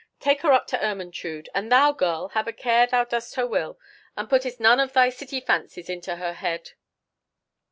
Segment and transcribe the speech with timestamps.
[0.19, 3.77] Take her up to Ermentrude; and thou, girl, have a care thou dost her will,
[4.17, 6.71] and puttest none of thy city fancies into her head."